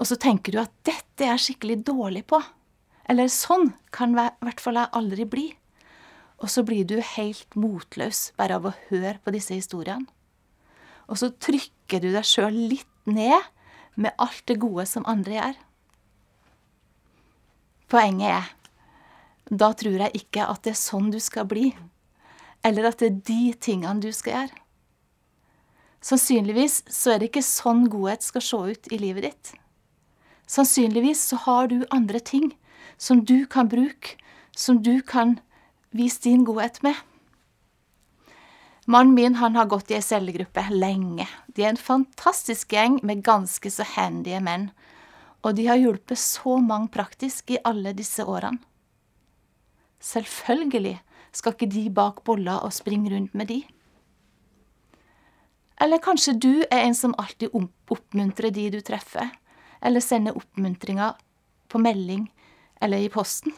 Og 0.00 0.08
så 0.08 0.16
tenker 0.16 0.54
du 0.54 0.60
at 0.62 0.72
dette 0.88 1.26
er 1.26 1.34
jeg 1.34 1.44
skikkelig 1.46 1.82
dårlig 1.90 2.24
på. 2.32 2.40
Eller 3.12 3.28
sånn 3.32 3.74
kan 3.92 4.14
i 4.16 4.28
hvert 4.46 4.62
fall 4.62 4.80
jeg 4.80 4.92
aldri 4.96 5.26
bli. 5.28 5.48
Og 6.40 6.48
så 6.50 6.64
blir 6.66 6.86
du 6.88 6.96
helt 6.98 7.58
motløs 7.58 8.30
bare 8.40 8.56
av 8.58 8.70
å 8.70 8.76
høre 8.88 9.18
på 9.22 9.34
disse 9.34 9.54
historiene. 9.54 10.08
Og 11.12 11.20
så 11.20 11.28
trykker 11.34 12.00
du 12.00 12.08
deg 12.14 12.24
sjøl 12.24 12.56
litt 12.72 12.88
ned 13.04 13.36
med 14.00 14.16
alt 14.22 14.42
det 14.48 14.56
gode 14.62 14.86
som 14.88 15.04
andre 15.06 15.36
gjør. 15.36 15.60
Poenget 17.92 18.32
er 18.32 18.50
da 19.52 19.72
tror 19.76 20.00
jeg 20.06 20.22
ikke 20.22 20.46
at 20.48 20.62
det 20.64 20.72
er 20.72 20.80
sånn 20.80 21.10
du 21.12 21.18
skal 21.20 21.44
bli, 21.50 21.72
eller 22.62 22.88
at 22.90 23.02
det 23.02 23.08
er 23.10 23.20
de 23.28 23.54
tingene 23.58 24.02
du 24.02 24.10
skal 24.14 24.36
gjøre. 24.36 24.58
Sannsynligvis 26.02 26.80
så 26.90 27.14
er 27.14 27.20
det 27.22 27.30
ikke 27.30 27.44
sånn 27.46 27.86
godhet 27.90 28.24
skal 28.26 28.42
se 28.42 28.58
ut 28.74 28.90
i 28.90 28.98
livet 28.98 29.28
ditt. 29.28 29.52
Sannsynligvis 30.50 31.22
så 31.30 31.38
har 31.44 31.70
du 31.70 31.84
andre 31.94 32.18
ting 32.18 32.50
som 32.98 33.22
du 33.24 33.46
kan 33.46 33.70
bruke, 33.70 34.16
som 34.56 34.82
du 34.82 35.00
kan 35.06 35.38
vise 35.94 36.20
din 36.24 36.44
godhet 36.44 36.82
med. 36.82 36.98
Mannen 38.86 39.14
min 39.14 39.38
han 39.38 39.54
har 39.56 39.70
gått 39.70 39.92
i 39.92 39.94
ei 39.94 40.02
cellegruppe 40.02 40.64
lenge. 40.74 41.28
De 41.46 41.62
er 41.62 41.70
en 41.70 41.78
fantastisk 41.78 42.74
gjeng 42.74 42.98
med 43.06 43.22
ganske 43.22 43.70
så 43.70 43.86
handy 43.94 44.34
menn. 44.42 44.72
Og 45.46 45.54
de 45.58 45.68
har 45.70 45.78
hjulpet 45.78 46.18
så 46.18 46.58
mange 46.62 46.90
praktisk 46.94 47.54
i 47.54 47.60
alle 47.66 47.94
disse 47.94 48.26
årene. 48.26 48.58
Selvfølgelig 50.02 50.96
skal 51.32 51.54
ikke 51.54 51.70
de 51.72 51.86
bak 51.94 52.20
bolla 52.26 52.58
og 52.64 52.74
springe 52.76 53.12
rundt 53.12 53.34
med 53.34 53.48
de. 53.48 53.62
Eller 55.82 56.02
kanskje 56.02 56.36
du 56.38 56.52
er 56.68 56.84
en 56.84 56.94
som 56.94 57.14
alltid 57.18 57.54
oppmuntrer 57.56 58.52
de 58.54 58.68
du 58.70 58.80
treffer, 58.84 59.32
eller 59.82 60.04
sender 60.04 60.36
oppmuntringer 60.38 61.16
på 61.72 61.80
melding 61.82 62.28
eller 62.82 63.02
i 63.02 63.10
posten. 63.10 63.54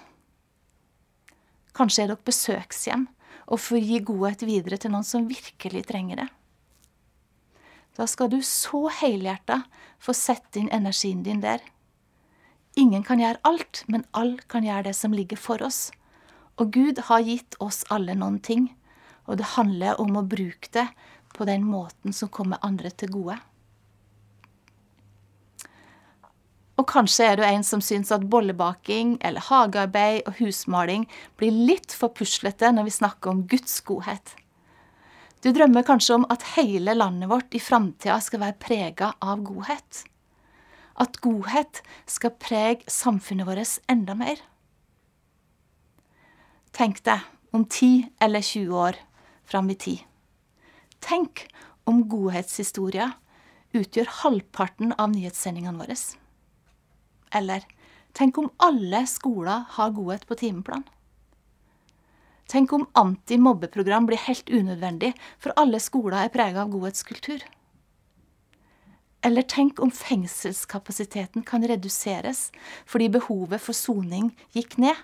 Kanskje 1.75 2.05
er 2.05 2.13
dere 2.13 2.25
besøkshjem 2.25 3.09
og 3.45 3.61
får 3.61 3.83
gi 3.83 4.01
godhet 4.07 4.47
videre 4.47 4.79
til 4.81 4.95
noen 4.95 5.07
som 5.07 5.27
virkelig 5.29 5.85
trenger 5.91 6.23
det. 6.23 6.29
Da 7.95 8.07
skal 8.11 8.31
du 8.31 8.41
så 8.43 8.87
helhjerta 9.03 9.63
få 10.03 10.15
sette 10.17 10.59
inn 10.59 10.71
energien 10.75 11.23
din 11.27 11.43
der. 11.45 11.61
Ingen 12.79 13.05
kan 13.07 13.21
gjøre 13.23 13.43
alt, 13.47 13.85
men 13.87 14.07
alle 14.11 14.43
kan 14.51 14.65
gjøre 14.67 14.89
det 14.89 14.97
som 14.99 15.15
ligger 15.15 15.39
for 15.39 15.63
oss. 15.63 15.93
Og 16.61 16.71
Gud 16.75 17.01
har 17.09 17.25
gitt 17.27 17.57
oss 17.63 17.83
alle 17.91 18.15
noen 18.19 18.39
ting, 18.39 18.69
og 19.27 19.41
det 19.41 19.55
handler 19.57 20.01
om 20.01 20.17
å 20.19 20.27
bruke 20.27 20.71
det 20.75 20.87
på 21.35 21.47
den 21.49 21.65
måten 21.67 22.15
som 22.15 22.31
kommer 22.31 22.63
andre 22.63 22.93
til 22.95 23.11
gode. 23.15 23.41
Og 26.75 26.87
kanskje 26.91 27.27
er 27.31 27.39
du 27.39 27.45
en 27.47 27.63
som 27.67 27.83
syns 27.85 28.11
at 28.15 28.27
bollebaking 28.31 29.17
eller 29.23 29.47
hagearbeid 29.47 30.25
og 30.27 30.41
husmaling 30.41 31.07
blir 31.39 31.55
litt 31.55 31.95
for 31.95 32.15
puslete 32.15 32.73
når 32.75 32.89
vi 32.89 32.97
snakker 32.97 33.31
om 33.31 33.45
Guds 33.51 33.77
godhet. 33.87 34.35
Du 35.45 35.53
drømmer 35.53 35.85
kanskje 35.87 36.19
om 36.19 36.27
at 36.33 36.43
hele 36.55 36.97
landet 36.97 37.31
vårt 37.31 37.55
i 37.55 37.61
framtida 37.63 38.17
skal 38.25 38.43
være 38.43 38.59
prega 38.59 39.13
av 39.23 39.45
godhet. 39.47 40.03
At 40.99 41.19
godhet 41.23 41.83
skal 42.11 42.35
prege 42.41 42.91
samfunnet 42.91 43.47
vårt 43.47 43.79
enda 43.93 44.17
mer. 44.19 44.41
Tenk 46.75 47.05
deg 47.07 47.23
om 47.55 47.63
10 47.71 48.09
eller 48.21 48.43
20 48.43 48.75
år 48.75 48.97
fram 49.47 49.71
i 49.71 49.77
tid. 49.79 50.01
Tenk 50.99 51.47
om 51.87 52.01
godhetshistorier 52.11 53.13
utgjør 53.75 54.11
halvparten 54.23 54.95
av 54.99 55.13
nyhetssendingene 55.13 55.79
våre. 55.79 55.95
Eller 57.35 57.63
tenk 58.15 58.39
om 58.43 58.51
alle 58.63 59.05
skoler 59.11 59.69
har 59.77 59.95
godhet 59.95 60.27
på 60.27 60.39
timeplan? 60.43 60.83
Tenk 62.51 62.75
om 62.77 62.89
antimobbeprogram 62.99 64.11
blir 64.11 64.21
helt 64.27 64.51
unødvendig, 64.51 65.15
for 65.39 65.55
alle 65.57 65.79
skoler 65.81 66.25
er 66.27 66.35
prega 66.35 66.65
av 66.67 66.75
godhetskultur? 66.75 67.41
Eller 69.25 69.47
tenk 69.49 69.79
om 69.81 69.95
fengselskapasiteten 69.95 71.47
kan 71.47 71.65
reduseres 71.65 72.51
fordi 72.85 73.09
behovet 73.15 73.63
for 73.63 73.79
soning 73.79 74.35
gikk 74.53 74.77
ned? 74.83 74.99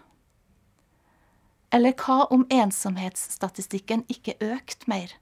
Eller 1.71 1.95
hva 1.95 2.25
om 2.35 2.47
ensomhetsstatistikken 2.51 4.03
ikke 4.11 4.35
økt 4.43 4.89
mer, 4.91 5.13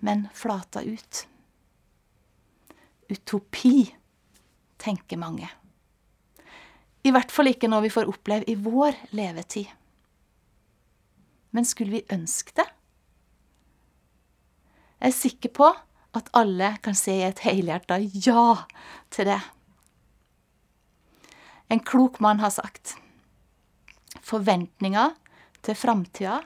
men 0.00 0.26
flata 0.32 0.80
ut? 0.80 1.26
Utopi, 3.08 3.90
tenker 4.80 5.20
mange. 5.20 5.48
I 7.04 7.12
hvert 7.12 7.32
fall 7.32 7.52
ikke 7.52 7.68
når 7.70 7.86
vi 7.86 7.92
får 7.92 8.08
oppleve 8.10 8.48
i 8.48 8.56
vår 8.56 8.96
levetid. 9.16 9.68
Men 11.52 11.68
skulle 11.68 11.98
vi 11.98 12.14
ønske 12.14 12.56
det? 12.56 12.66
Jeg 14.98 15.12
er 15.12 15.16
sikker 15.16 15.52
på 15.54 15.68
at 16.18 16.32
alle 16.36 16.72
kan 16.82 16.96
si 16.98 17.14
et 17.22 17.44
helhjerta 17.44 18.00
ja 18.00 18.64
til 19.14 19.28
det. 19.28 19.40
En 21.68 21.80
klok 21.84 22.18
mann 22.24 22.40
har 22.40 22.52
sagt 22.52 22.96
forventninger 24.24 25.14
til 25.62 25.76
framtida 25.76 26.40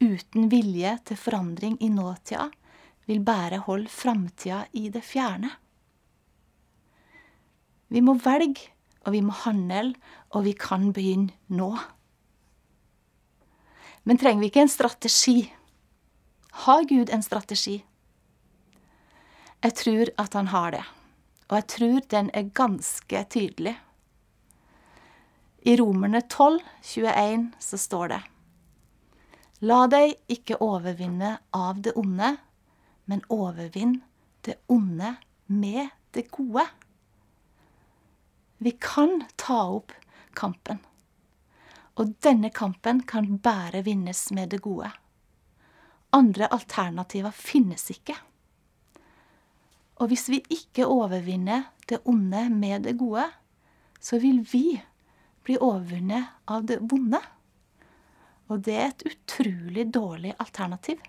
uten 0.00 0.48
vilje 0.52 0.96
til 1.10 1.18
forandring 1.20 1.76
i 1.84 1.90
nåtida 1.92 2.48
vil 3.08 3.22
bare 3.24 3.62
holde 3.66 3.90
framtida 3.90 4.64
i 4.72 4.88
det 4.92 5.02
fjerne. 5.04 5.50
Vi 7.90 8.00
må 8.00 8.14
velge 8.14 8.70
og 9.06 9.14
vi 9.14 9.22
må 9.24 9.34
handle, 9.44 9.94
og 10.36 10.44
vi 10.44 10.52
kan 10.58 10.90
begynne 10.92 11.32
nå. 11.48 11.70
Men 14.04 14.20
trenger 14.20 14.44
vi 14.44 14.50
ikke 14.50 14.64
en 14.64 14.72
strategi? 14.72 15.38
Har 16.64 16.84
Gud 16.88 17.12
en 17.12 17.24
strategi? 17.24 17.78
Jeg 19.60 19.76
tror 19.76 20.12
at 20.18 20.36
han 20.36 20.48
har 20.52 20.76
det, 20.76 20.84
og 21.48 21.56
jeg 21.58 21.66
tror 21.74 22.00
den 22.12 22.30
er 22.34 22.52
ganske 22.56 23.24
tydelig. 23.32 23.76
I 25.62 25.76
Romerne 25.76 26.20
12, 26.20 26.60
21 26.82 27.50
så 27.58 27.78
står 27.78 28.08
det 28.08 28.20
La 29.60 29.82
deg 29.92 30.14
ikke 30.32 30.56
overvinne 30.64 31.34
av 31.52 31.82
det 31.84 31.92
onde, 32.00 32.30
men 33.04 33.20
overvinn 33.28 33.98
det 34.48 34.56
onde 34.72 35.18
med 35.52 35.90
det 36.16 36.30
gode. 36.32 36.64
Vi 38.56 38.72
kan 38.80 39.26
ta 39.36 39.58
opp 39.76 39.92
kampen. 40.32 40.80
Og 42.00 42.16
denne 42.24 42.48
kampen 42.56 43.02
kan 43.04 43.36
bare 43.44 43.84
vinnes 43.84 44.30
med 44.32 44.54
det 44.54 44.62
gode. 44.64 44.88
Andre 46.16 46.48
alternativer 46.48 47.36
finnes 47.36 47.84
ikke. 47.92 48.16
Og 50.00 50.08
hvis 50.08 50.30
vi 50.32 50.40
ikke 50.48 50.88
overvinner 50.88 51.68
det 51.84 52.00
onde 52.08 52.46
med 52.48 52.88
det 52.88 52.96
gode, 52.96 53.28
så 54.00 54.16
vil 54.22 54.40
vi 54.52 54.80
bli 55.50 55.58
overvunnet 55.58 56.48
av 56.50 56.64
det 56.70 56.80
vonde. 56.80 57.20
Og 58.50 58.64
det 58.66 58.78
er 58.78 58.88
et 58.88 59.06
utrolig 59.10 59.90
dårlig 59.94 60.32
alternativ. 60.38 61.02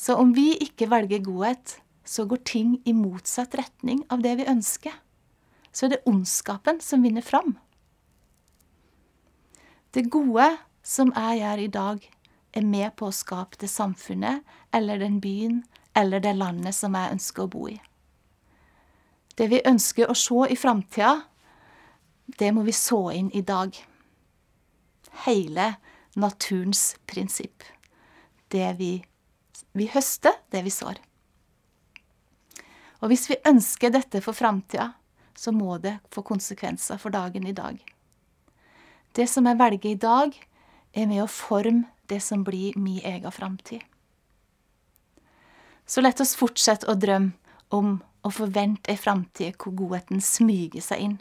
Så 0.00 0.16
om 0.16 0.32
vi 0.34 0.54
ikke 0.64 0.88
velger 0.90 1.22
godhet, 1.26 1.76
så 2.06 2.24
går 2.26 2.40
ting 2.48 2.74
i 2.88 2.96
motsatt 2.96 3.54
retning 3.58 4.00
av 4.10 4.24
det 4.24 4.38
vi 4.40 4.48
ønsker 4.48 4.94
så 5.72 5.86
er 5.86 5.94
det 5.94 6.06
ondskapen 6.06 6.80
som 6.82 7.02
vinner 7.02 7.22
fram. 7.22 7.54
Det 9.90 10.10
gode 10.10 10.46
som 10.86 11.12
jeg 11.14 11.40
gjør 11.42 11.62
i 11.64 11.74
dag, 11.74 12.08
er 12.50 12.66
med 12.66 12.96
på 12.98 13.06
å 13.06 13.14
skape 13.14 13.60
det 13.62 13.68
samfunnet 13.70 14.42
eller 14.74 14.98
den 14.98 15.20
byen 15.22 15.60
eller 15.94 16.18
det 16.18 16.32
landet 16.34 16.74
som 16.74 16.96
jeg 16.98 17.14
ønsker 17.14 17.44
å 17.44 17.50
bo 17.52 17.68
i. 17.70 17.76
Det 19.38 19.46
vi 19.52 19.60
ønsker 19.66 20.10
å 20.10 20.16
se 20.18 20.48
i 20.50 20.56
framtida, 20.58 21.20
det 22.38 22.52
må 22.52 22.64
vi 22.66 22.74
så 22.76 23.10
inn 23.14 23.30
i 23.34 23.42
dag. 23.42 23.74
Hele 25.26 25.74
naturens 26.14 26.96
prinsipp. 27.06 27.64
Det 28.48 28.72
vi, 28.78 28.92
vi 29.72 29.86
høster, 29.92 30.36
det 30.50 30.64
vi 30.66 30.72
sår. 30.74 30.98
Og 33.00 33.12
hvis 33.12 33.30
vi 33.30 33.40
ønsker 33.48 33.92
dette 33.94 34.20
for 34.24 34.36
framtida, 34.36 34.92
så 35.34 35.52
må 35.56 35.78
det 35.80 35.96
få 36.12 36.22
konsekvenser 36.26 37.00
for 37.00 37.14
dagen 37.14 37.46
i 37.48 37.56
dag. 37.56 37.78
Det 39.16 39.26
som 39.30 39.46
jeg 39.48 39.58
velger 39.58 39.90
i 39.90 40.00
dag, 40.00 40.34
er 40.92 41.06
med 41.06 41.22
å 41.22 41.30
forme 41.30 41.86
det 42.10 42.18
som 42.22 42.42
blir 42.44 42.76
min 42.78 43.00
egen 43.06 43.32
framtid. 43.32 43.80
Så 45.86 46.02
la 46.02 46.12
oss 46.12 46.36
fortsette 46.38 46.86
å 46.90 46.98
drømme 46.98 47.32
om 47.74 47.98
å 48.26 48.30
forvente 48.34 48.90
ei 48.92 48.98
framtid 48.98 49.56
hvor 49.58 49.74
godheten 49.78 50.20
smyger 50.22 50.82
seg 50.84 51.06
inn. 51.06 51.16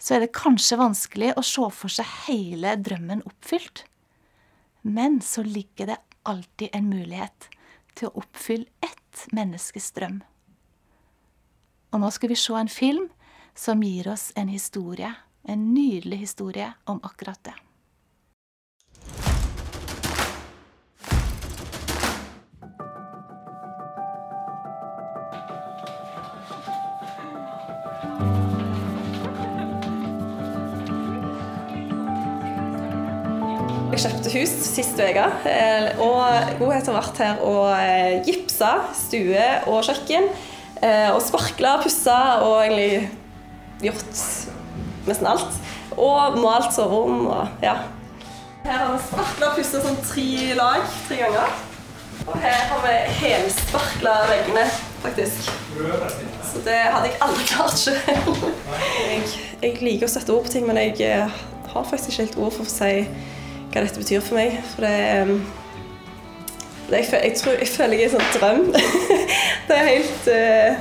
Så 0.00 0.16
er 0.16 0.24
det 0.24 0.34
kanskje 0.36 0.80
vanskelig 0.80 1.34
å 1.36 1.44
se 1.44 1.66
for 1.76 1.92
seg 1.92 2.08
hele 2.26 2.72
drømmen 2.80 3.22
oppfylt. 3.28 3.84
Men 4.82 5.20
så 5.20 5.44
ligger 5.44 5.92
det 5.92 5.98
alltid 6.24 6.72
en 6.72 6.88
mulighet 6.88 7.50
til 7.98 8.08
å 8.08 8.22
oppfylle 8.22 8.68
ett 8.80 9.26
menneskes 9.36 9.90
drøm. 9.96 10.22
Og 11.92 12.00
nå 12.00 12.10
skal 12.14 12.32
vi 12.32 12.38
se 12.38 12.54
en 12.56 12.70
film 12.70 13.08
som 13.58 13.82
gir 13.84 14.08
oss 14.08 14.30
en 14.40 14.48
historie, 14.48 15.10
en 15.42 15.72
nydelig 15.74 16.22
historie 16.24 16.70
om 16.88 17.02
akkurat 17.04 17.42
det. 17.44 17.56
Jeg 34.00 34.14
kjøpte 34.14 34.30
hus 34.32 34.52
sist 34.64 34.96
uke, 34.96 35.24
eh, 35.44 35.98
og 36.00 36.54
Godhet 36.56 36.86
har 36.88 36.94
vært 36.96 37.18
her 37.20 37.40
og 37.44 37.66
eh, 37.76 38.22
gipsa 38.24 38.70
stue 38.96 39.42
og 39.68 39.82
kjøkken. 39.84 40.28
eh, 40.80 41.10
Og 41.12 41.18
sparkla, 41.20 41.74
pussa 41.82 42.14
og 42.40 42.62
egentlig 42.62 43.10
gjort 43.84 44.22
nesten 45.04 45.26
alt. 45.28 45.58
Og 46.00 46.38
malt 46.40 46.72
soverom 46.72 47.26
og 47.26 47.60
ja. 47.60 47.74
Her 48.64 48.78
har 48.78 48.94
vi 48.94 49.02
sparkla 49.04 49.50
og 49.50 49.58
pussa 49.58 49.82
sånn 49.84 50.00
tre 50.06 50.54
lag 50.56 50.86
tre 51.04 51.18
ganger. 51.20 51.58
Og 52.24 52.38
her 52.40 52.62
har 52.70 52.80
vi 52.86 52.94
helsparkla 53.18 54.14
veggene, 54.30 54.64
faktisk. 55.04 55.50
Så 56.48 56.62
det 56.64 56.78
hadde 56.86 57.10
jeg 57.10 57.20
aldri 57.26 57.44
klart 57.52 57.76
selv. 57.76 58.32
Jeg, 58.96 59.28
jeg 59.60 59.76
liker 59.84 60.08
å 60.08 60.14
sette 60.14 60.32
ord 60.32 60.48
på 60.48 60.54
ting, 60.56 60.64
men 60.68 60.80
jeg 60.80 61.28
har 61.74 61.86
faktisk 61.92 62.14
ikke 62.14 62.24
helt 62.24 62.40
ord 62.46 62.56
for 62.56 62.64
å 62.64 62.72
si 62.72 62.94
hva 63.70 63.84
dette 63.84 64.02
betyr 64.02 64.20
for 64.24 64.38
meg. 64.40 64.56
For 64.74 64.84
det 64.86 64.94
um, 65.22 65.34
jeg, 66.90 67.06
føl- 67.06 67.22
jeg, 67.24 67.34
tror, 67.38 67.52
jeg 67.58 67.68
føler 67.70 67.94
jeg 68.00 68.02
er 68.02 68.10
en 68.10 68.14
sånn 68.16 68.32
drøm. 68.40 68.64
det 69.68 69.76
er 69.76 69.88
helt 69.88 70.30
eh, 70.34 70.80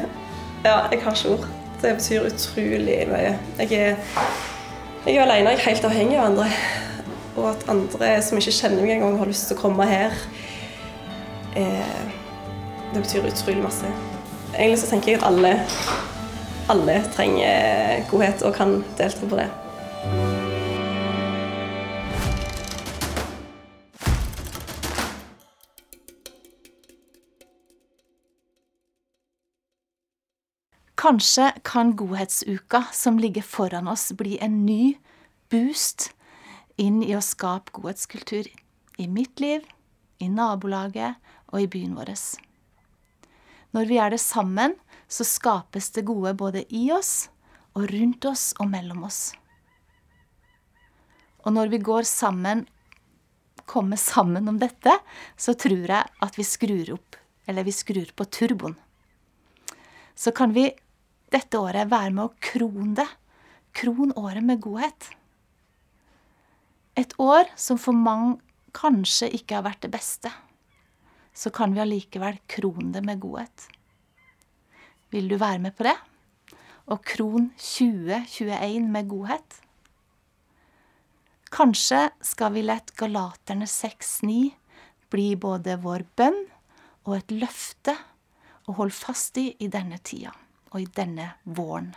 Ja, 0.65 0.75
jeg 0.91 1.04
har 1.04 1.15
ikke 1.15 1.34
ord. 1.36 1.47
Det 1.80 1.93
betyr 1.95 2.25
utrolig 2.28 2.95
mye. 3.08 3.36
Jeg 3.62 3.71
er, 3.78 3.99
jeg 5.06 5.15
er 5.15 5.21
alene, 5.23 5.54
jeg 5.54 5.62
er 5.62 5.67
helt 5.69 5.86
avhengig 5.88 6.17
av 6.19 6.25
andre. 6.32 6.47
Og 7.38 7.45
at 7.54 7.67
andre 7.71 8.10
som 8.25 8.41
ikke 8.41 8.52
kjenner 8.58 8.84
meg 8.84 8.97
engang, 8.97 9.15
har 9.21 9.30
lyst 9.30 9.47
til 9.47 9.56
å 9.56 9.62
komme 9.62 9.86
her, 9.88 10.17
eh, 11.56 12.04
det 12.89 13.04
betyr 13.06 13.30
utrolig 13.30 13.63
masse. 13.63 13.93
Egentlig 14.58 14.82
så 14.82 14.89
tenker 14.89 15.13
jeg 15.13 15.21
at 15.21 15.28
alle, 15.30 15.54
alle 16.73 16.97
trenger 17.15 18.04
godhet 18.10 18.43
og 18.49 18.58
kan 18.58 18.80
delta 18.97 19.30
på 19.30 19.38
det. 19.39 19.47
Kanskje 31.00 31.54
kan 31.64 31.96
godhetsuka 31.96 32.84
som 32.92 33.20
ligger 33.20 33.42
foran 33.42 33.88
oss, 33.88 34.12
bli 34.12 34.38
en 34.44 34.66
ny 34.66 34.98
boost 35.50 36.10
inn 36.76 36.98
i 37.04 37.14
å 37.16 37.22
skape 37.24 37.72
godhetskultur 37.72 38.50
i 39.00 39.06
mitt 39.08 39.40
liv, 39.40 39.64
i 40.20 40.28
nabolaget 40.28 41.16
og 41.54 41.62
i 41.62 41.70
byen 41.72 41.94
vår. 41.96 42.12
Når 43.72 43.88
vi 43.88 44.00
er 44.04 44.12
det 44.12 44.20
sammen, 44.20 44.76
så 45.08 45.24
skapes 45.24 45.88
det 45.96 46.04
gode 46.10 46.36
både 46.36 46.66
i 46.68 46.90
oss 46.92 47.30
og 47.80 47.88
rundt 47.94 48.28
oss 48.28 48.50
og 48.60 48.68
mellom 48.74 49.08
oss. 49.08 49.22
Og 51.48 51.56
når 51.56 51.72
vi 51.72 51.80
går 51.80 52.04
sammen, 52.12 52.66
kommer 53.64 53.96
sammen 53.96 54.52
om 54.52 54.60
dette, 54.60 55.00
så 55.40 55.56
tror 55.56 55.88
jeg 55.96 56.04
at 56.28 56.36
vi 56.36 56.44
skrur 56.44 56.94
opp, 57.00 57.16
eller 57.48 57.64
vi 57.64 57.78
skrur 57.80 58.12
på 58.12 58.28
turboen 58.28 58.76
så 60.20 60.32
kan 60.32 60.54
vi 60.54 60.72
dette 61.34 61.60
året 61.62 61.89
være 61.92 62.13
med 62.15 62.26
å 62.26 62.36
krone 62.42 62.96
det. 62.98 63.08
Kron 63.78 64.13
året 64.18 64.44
med 64.44 64.62
godhet. 64.63 65.12
Et 66.98 67.13
år 67.22 67.52
som 67.56 67.78
for 67.80 67.96
mange 67.96 68.39
kanskje 68.76 69.30
ikke 69.38 69.60
har 69.60 69.68
vært 69.68 69.84
det 69.86 69.92
beste. 69.94 70.32
Så 71.34 71.54
kan 71.54 71.76
vi 71.76 71.84
allikevel 71.84 72.42
krone 72.50 72.92
det 72.96 73.04
med 73.06 73.22
godhet. 73.22 73.68
Vil 75.13 75.30
du 75.30 75.38
være 75.38 75.62
med 75.62 75.78
på 75.78 75.86
det? 75.88 75.96
Og 76.89 77.06
kron 77.06 77.52
2021 77.62 78.89
med 78.89 79.10
godhet? 79.10 79.62
Kanskje 81.54 82.10
skal 82.26 82.54
vi 82.58 82.65
la 82.65 82.78
Galaterne 82.98 83.70
6.9 83.70 84.52
bli 85.10 85.32
både 85.38 85.80
vår 85.82 86.06
bønn 86.18 86.44
og 87.08 87.15
et 87.18 87.34
løfte 87.34 87.96
å 88.70 88.78
holde 88.78 88.98
fast 88.98 89.39
i 89.42 89.48
i 89.58 89.70
denne 89.72 89.98
tida 90.06 90.36
og 90.72 90.82
i 90.82 90.88
denne 90.96 91.34
våren. 91.44 91.94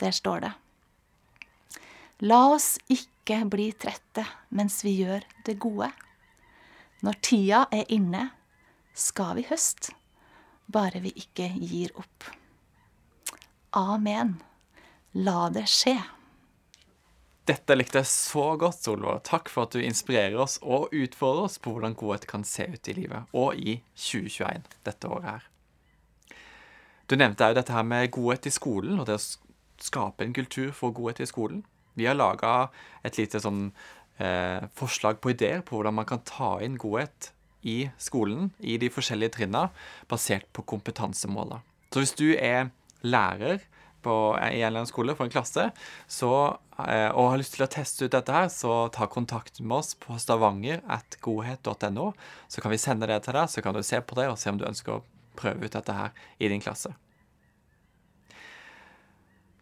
Der 0.00 0.14
står 0.14 0.40
det. 0.44 0.52
La 2.24 2.40
oss 2.54 2.76
ikke 2.92 3.42
bli 3.50 3.70
trette 3.76 4.24
mens 4.56 4.80
vi 4.84 4.96
gjør 5.02 5.24
det 5.44 5.58
gode. 5.60 5.90
Når 7.04 7.20
tida 7.20 7.66
er 7.74 7.84
inne, 7.92 8.30
skal 8.96 9.36
vi 9.36 9.44
høst, 9.50 9.90
bare 10.72 11.02
vi 11.04 11.12
ikke 11.20 11.50
gir 11.60 11.92
opp. 12.00 12.30
Amen. 13.76 14.38
La 15.12 15.50
det 15.52 15.66
skje. 15.68 15.98
Dette 17.46 17.76
likte 17.76 18.00
jeg 18.00 18.10
så 18.10 18.46
godt, 18.58 18.80
Solvår. 18.82 19.20
Takk 19.28 19.52
for 19.52 19.68
at 19.68 19.76
du 19.76 19.84
inspirerer 19.84 20.38
oss 20.42 20.56
og 20.64 20.90
utfordrer 20.96 21.46
oss 21.46 21.60
på 21.62 21.74
hvordan 21.74 21.94
godhet 21.98 22.26
kan 22.26 22.42
se 22.48 22.66
ut 22.72 22.90
i 22.90 22.96
livet, 22.96 23.28
og 23.36 23.54
i 23.54 23.76
2021, 23.94 24.64
dette 24.88 25.12
året 25.12 25.28
her. 25.28 25.46
Du 27.06 27.14
nevnte 27.14 27.46
òg 27.46 27.54
dette 27.54 27.74
her 27.74 27.86
med 27.86 28.10
godhet 28.14 28.48
i 28.48 28.54
skolen, 28.54 28.98
og 28.98 29.06
det 29.06 29.18
å 29.18 29.24
skape 29.82 30.24
en 30.24 30.34
kultur 30.34 30.72
for 30.74 30.94
godhet 30.96 31.22
i 31.22 31.28
skolen. 31.30 31.62
Vi 31.96 32.08
har 32.08 32.18
laga 32.18 32.68
et 33.06 33.16
lite 33.20 33.40
sånn 33.40 33.70
eh, 34.18 34.66
forslag 34.76 35.20
på 35.22 35.32
ideer 35.32 35.62
på 35.64 35.78
hvordan 35.78 35.96
man 36.00 36.08
kan 36.08 36.24
ta 36.26 36.56
inn 36.64 36.76
godhet 36.80 37.30
i 37.66 37.90
skolen, 37.98 38.50
i 38.58 38.76
de 38.78 38.90
forskjellige 38.92 39.38
trinna, 39.38 39.68
basert 40.10 40.46
på 40.54 40.66
kompetansemåler. 40.74 41.62
Så 41.92 42.02
hvis 42.02 42.16
du 42.18 42.28
er 42.34 42.70
lærer 43.06 43.62
på, 44.02 44.14
i 44.38 44.60
en 44.60 44.68
eller 44.68 44.82
annen 44.82 44.90
skole 44.90 45.14
for 45.16 45.26
en 45.26 45.34
klasse, 45.34 45.70
så, 46.10 46.32
eh, 46.84 47.10
og 47.10 47.30
har 47.32 47.40
lyst 47.40 47.56
til 47.56 47.66
å 47.66 47.70
teste 47.70 48.06
ut 48.06 48.14
dette 48.14 48.34
her, 48.34 48.48
så 48.52 48.86
ta 48.94 49.06
kontakt 49.10 49.60
med 49.62 49.78
oss 49.78 49.94
på 49.98 50.18
stavanger.godhet.no. 50.22 52.06
Så 52.50 52.62
kan 52.62 52.74
vi 52.74 52.82
sende 52.82 53.10
det 53.10 53.22
til 53.24 53.34
deg, 53.38 53.50
så 53.50 53.62
kan 53.64 53.74
du 53.74 53.82
se 53.86 54.02
på 54.02 54.18
det 54.18 54.28
og 54.30 54.38
se 54.42 54.50
om 54.52 54.58
du 54.60 54.66
ønsker 54.68 54.98
å 54.98 55.04
prøve 55.36 55.66
ut 55.66 55.76
dette 55.76 55.94
her 55.94 56.14
i 56.40 56.50
din 56.52 56.62
klasse. 56.64 56.92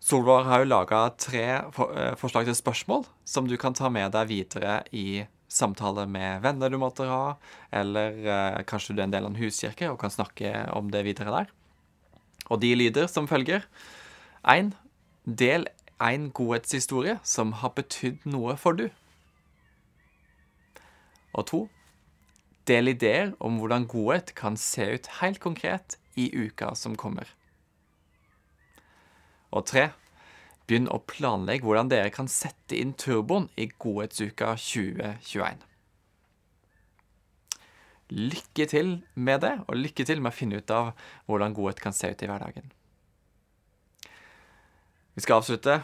Solvår 0.04 0.44
har 0.44 0.60
jo 0.60 0.68
laga 0.68 1.06
tre 1.16 1.44
eh, 1.56 2.16
forslag 2.20 2.44
til 2.44 2.56
spørsmål 2.58 3.06
som 3.24 3.46
du 3.48 3.56
kan 3.60 3.76
ta 3.76 3.88
med 3.88 4.12
deg 4.12 4.28
videre 4.28 4.82
i 4.92 5.24
samtale 5.48 6.04
med 6.10 6.42
venner 6.44 6.72
du 6.72 6.76
måtte 6.82 7.06
ha, 7.08 7.36
eller 7.72 8.18
eh, 8.20 8.58
kanskje 8.68 8.92
du 8.92 9.00
er 9.00 9.06
en 9.06 9.14
del 9.14 9.24
av 9.24 9.32
en 9.32 9.40
huskirke 9.40 9.88
og 9.88 10.00
kan 10.02 10.12
snakke 10.12 10.50
om 10.76 10.90
det 10.92 11.06
videre 11.06 11.32
der. 11.32 11.52
Og 12.52 12.60
de 12.60 12.74
lyder 12.76 13.08
som 13.08 13.28
følger. 13.30 13.64
1. 14.44 14.74
Del 15.24 15.64
en 16.04 16.28
godhetshistorie 16.36 17.16
som 17.24 17.54
har 17.62 17.72
betydd 17.78 18.26
noe 18.28 18.58
for 18.60 18.76
du. 18.76 18.90
Og 21.32 21.48
to. 21.48 21.62
Del 22.68 22.88
ideer 22.94 23.34
om 23.44 23.58
hvordan 23.60 23.88
godhet 23.90 24.32
kan 24.38 24.56
se 24.60 24.86
ut 24.96 25.10
helt 25.20 25.40
konkret 25.42 25.98
i 26.16 26.30
uka 26.32 26.72
som 26.78 26.96
kommer. 26.96 27.28
Og 29.52 29.66
tre. 29.68 29.90
Begynn 30.64 30.88
å 30.88 31.02
planlegge 31.04 31.66
hvordan 31.66 31.90
dere 31.92 32.12
kan 32.14 32.28
sette 32.30 32.78
inn 32.78 32.94
turboen 32.96 33.50
i 33.60 33.66
Godhetsuka 33.68 34.54
2021. 34.56 35.60
Lykke 38.14 38.66
til 38.70 38.94
med 39.14 39.42
det, 39.44 39.52
og 39.68 39.76
lykke 39.76 40.06
til 40.08 40.22
med 40.24 40.32
å 40.32 40.36
finne 40.36 40.60
ut 40.60 40.72
av 40.72 40.94
hvordan 41.28 41.56
godhet 41.56 41.82
kan 41.84 41.92
se 41.96 42.08
ut 42.12 42.24
i 42.24 42.30
hverdagen. 42.30 42.72
Vi 45.14 45.22
skal 45.22 45.42
avslutte 45.42 45.82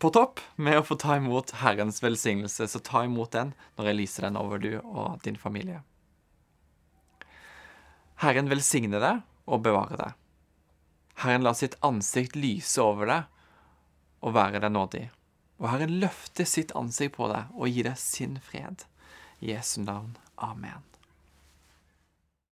på 0.00 0.12
topp 0.14 0.40
med 0.56 0.78
å 0.78 0.84
få 0.86 0.96
ta 1.00 1.16
imot 1.16 1.56
Herrens 1.60 2.02
velsignelse, 2.04 2.68
så 2.68 2.80
ta 2.84 3.04
imot 3.08 3.32
den 3.32 3.54
når 3.76 3.90
jeg 3.90 3.98
lyser 3.98 4.28
den 4.28 4.38
over 4.40 4.60
du 4.62 4.74
og 4.80 5.20
din 5.24 5.40
familie. 5.40 5.80
Herren 8.20 8.50
velsigne 8.52 9.00
deg 9.00 9.22
og 9.48 9.62
bevare 9.64 9.96
deg. 9.96 10.16
Herren 11.22 11.44
la 11.44 11.54
sitt 11.56 11.78
ansikt 11.84 12.36
lyse 12.36 12.80
over 12.82 13.08
deg 13.08 13.40
og 14.20 14.36
være 14.36 14.60
deg 14.60 14.74
nådig. 14.76 15.06
Og 15.60 15.70
Herren 15.72 15.96
løfte 16.02 16.44
sitt 16.48 16.74
ansikt 16.76 17.16
på 17.16 17.30
deg 17.32 17.48
og 17.56 17.72
gi 17.72 17.84
deg 17.88 17.96
sin 18.00 18.38
fred. 18.44 18.84
I 19.40 19.54
Jesu 19.54 19.80
navn. 19.84 20.16
Amen. 20.36 20.89